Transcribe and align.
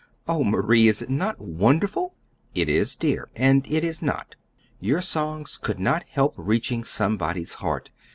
Oh, 0.27 0.43
Marie, 0.43 0.87
is 0.87 1.03
it 1.03 1.11
not 1.11 1.39
wonderful?" 1.39 2.15
"It 2.55 2.67
is, 2.67 2.95
dear 2.95 3.29
and 3.35 3.67
it 3.71 3.83
is 3.83 4.01
not. 4.01 4.35
Your 4.79 4.99
songs 4.99 5.59
could 5.59 5.77
not 5.79 6.05
help 6.09 6.33
reaching 6.37 6.83
somebody's 6.83 7.53
heart. 7.61 7.91